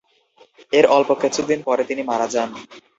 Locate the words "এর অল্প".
0.73-1.09